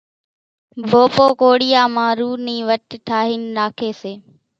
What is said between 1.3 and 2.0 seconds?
ڪوڙيان